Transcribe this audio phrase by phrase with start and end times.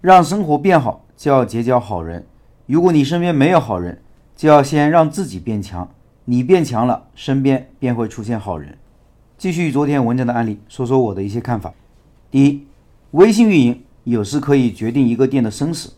[0.00, 2.24] 让生活变好，就要结交好人。
[2.66, 4.00] 如果你身边没有好人，
[4.36, 5.88] 就要先让自己变强。
[6.24, 8.78] 你变强了，身边便会出现好人。
[9.36, 11.74] 继续昨天文章的案例，说说我的一些看法。
[12.30, 12.64] 第一，
[13.10, 15.92] 微信运营有时可以决定一个店的生死。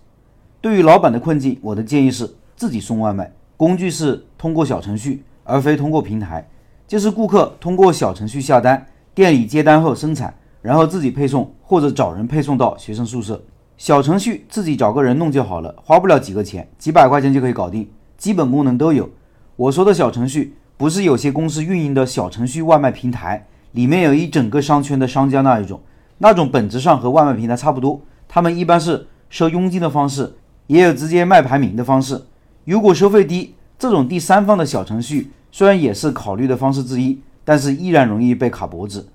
[0.62, 6.48] 对于老板的困境，我的建议是自己送外卖，工具是通过小程序，而非通过平台。
[6.89, 10.32] 就是顾客通过小程序下单，店里接单后生产，
[10.62, 13.43] 然后自己配送或者找人配送到学生宿舍。
[13.81, 19.09] 小程序自己找个人弄就好了，花不了几个钱，几百块钱就可以搞定，基本功能都有。
[19.56, 25.80] 我说的小程序，不是有些公司运营的小程序外卖平台，里面有一整个商圈的商家那一种。
[26.19, 30.34] 那种本质上和外卖平台差不多，他们一般是收佣金的方式，
[30.67, 32.23] 也有直接卖排名的方式。
[32.67, 39.09] 如果收费低，这种第三方的小程序虽然也是考虑的方式之一，但是依然容易被卡脖子。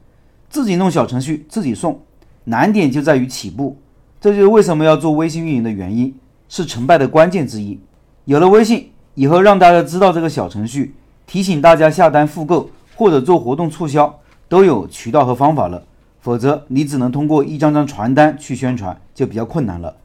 [0.50, 2.02] 自己弄小程序自己送，
[2.46, 3.78] 难点就在于起步，
[4.26, 6.12] 这就是为什么要做微信运营的原因，
[6.50, 7.80] 是成败的关键之一。
[8.24, 10.96] 有了微信以后，让大家知道这个小程序，
[11.28, 15.84] 提醒大家下单复购或者做活动促销，都有渠道和方法了。
[16.22, 19.96] 否则，你只能通过一张张传单去宣传，就比较困难了。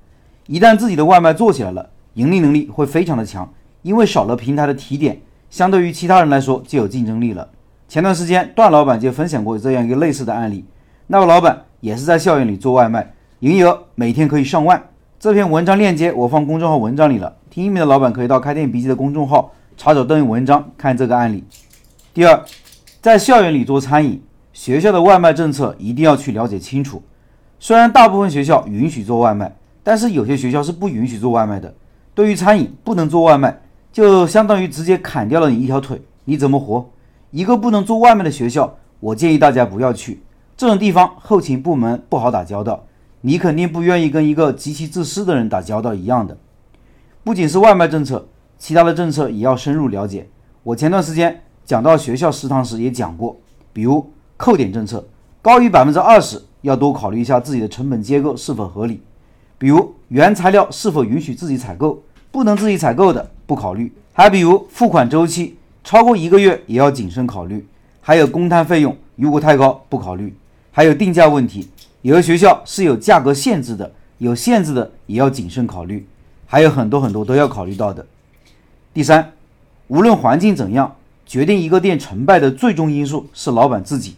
[0.47, 3.51] 一旦自己的外卖做起来了，盈利能力会非常的强，
[3.81, 7.49] 因为少了平台的提点，相对于其他人来说就有竞争力了。
[7.89, 10.67] 前段时间，段老板就分享过这样一个类似的案例，
[11.07, 14.91] 那个老板也是在校园里做外卖，营业额每天可以上万。
[15.19, 21.43] 这篇文章链接我放公众号文章里了，听音频的老板可以到开店笔记的公众号查找对应文章看这个案例。
[22.13, 22.45] 第二，
[23.01, 24.23] 在校园里做餐饮。
[24.53, 27.03] 学校的外卖政策一定要去了解清楚。
[27.59, 29.51] 虽然大部分学校允许做外卖，
[29.83, 31.73] 但是有些学校是不允许做外卖的。
[32.15, 33.59] 对于餐饮不能做外卖，
[33.91, 36.87] 就相当于直接砍掉了你一条腿，你怎么活？
[37.31, 40.21] 一个不能做外卖的学校，我建议大家不要去。
[40.59, 42.85] 这种地方后勤部门不好打交道，
[43.23, 46.37] 你肯定不愿意跟一个极其自私的人打交道一样的。
[47.25, 50.29] 不仅是外卖政策，其他的政策也要深入了解。
[50.63, 53.37] 我前段时间讲到学校食堂时也讲过，
[53.73, 54.11] 比如。
[54.43, 55.07] 扣点政策
[55.43, 59.03] 高于百分之二十，要多考虑一下自己的成本结构是否合理，
[59.59, 63.93] 比如原材料是否允许自己采购，不能自己采购的不考虑。
[64.15, 67.67] 还比如付款周期超过一个月也要谨慎考虑。
[68.01, 70.35] 还有公摊费用如果太高不考虑。
[70.71, 71.69] 还有定价问题，
[72.03, 76.07] 有的学校是有价格限制的，有限制的也要谨慎考虑。
[76.47, 78.05] 还有很多很多都要考虑到的。
[78.93, 79.33] 第三，
[79.89, 84.17] 无论环境怎样，决定一个店成败的最终因素是老板自己。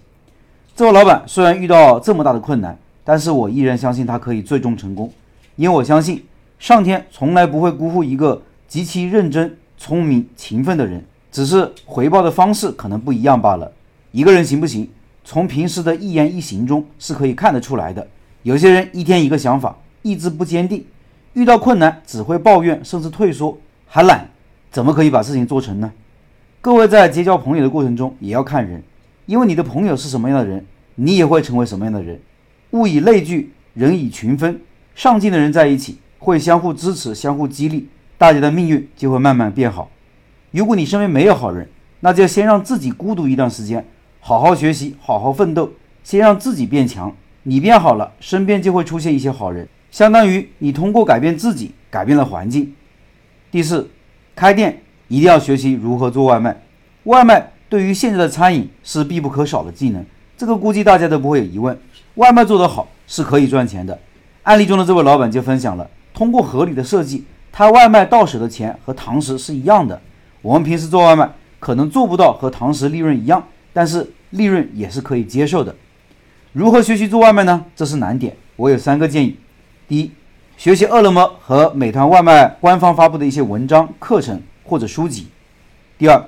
[0.75, 5.13] 这位老板虽然遇到这么大的困难，但是我依然相信他可以最终成功，
[5.57, 6.25] 因为我相信
[6.59, 13.71] 上天从来不会辜负一个极其认真、聪明、勤奋的人，只是回报的方式可能不一样罢了。
[14.13, 14.89] 一个人行不行，
[15.25, 18.07] 从平时的一言一行中是可以看得出来的。
[18.43, 20.85] 有些人一天一个想法，意志不坚定，
[21.35, 23.57] 遇到困难只会抱怨，甚至退缩，
[23.87, 24.29] 还懒，
[24.71, 25.93] 怎么可以把事情做成呢？
[26.61, 28.83] 各位在结交朋友的过程中也要看人。
[29.27, 30.67] 因为你的朋友是什么样的人，
[30.97, 32.21] 你也会成为什么样的人。
[32.73, 34.61] 物以类聚，人以群分。
[34.95, 39.91] 上进的人在一起，会相互支持、相互激励，大家的命运就会慢慢变好。
[40.51, 41.69] 如果你身边没有好人，
[42.01, 43.87] 那就先让自己孤独一段时间，
[44.25, 45.73] 好好学习，好好奋斗，
[46.05, 47.13] 先让自己变强。
[47.43, 52.73] 你变好了，身边就会出现一些好人，相当于你通过改变自己，改变了环境。
[53.51, 53.91] 第四，
[54.37, 56.63] 开店一定要学习如何做外卖，
[57.05, 57.51] 外卖。
[57.69, 60.05] 对于现在的餐饮是必不可少的技能，
[60.37, 61.77] 这个估计大家都不会有疑问。
[62.15, 63.99] 外卖做得好是可以赚钱的。
[64.45, 70.01] 案例中的这位老板就分享了，通过合理的设计，他外卖到手的钱和堂食是一样的。
[70.43, 71.29] 我们平时做外卖
[71.59, 75.75] 可能做不到和堂食利润一样，但是利润也是可以接受的。
[76.53, 77.65] 如何学习做外卖呢？
[77.75, 78.37] 这是难点。
[78.57, 79.37] 我有三个建议：
[79.89, 80.11] 第一，
[80.57, 85.25] 学习饿了么和美团外卖官方发布的一些文章、课程或者书籍；
[85.99, 86.23] 第二，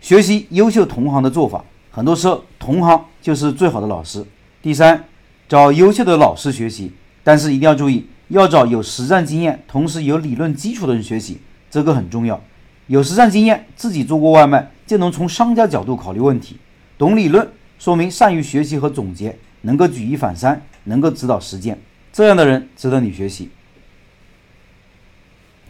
[0.00, 4.24] 学习优秀同行的做法，很多时候同行就是最好的老师。
[4.62, 5.04] 第三，
[5.48, 6.52] 找优秀的老师。
[6.52, 6.92] 学习，
[7.24, 11.40] 但是一定要注意，要找有实战经验，同时有理论基础的人学习，
[11.70, 12.40] 这个很重要。
[12.86, 16.56] 有实战经验，自己做过外卖，就能从商家角度考虑问题；
[16.98, 17.48] 懂理论，
[17.78, 21.78] 说明善于学习和总结，能够举一反三，能够指导实践。
[22.12, 23.50] 这样的人值得你学习。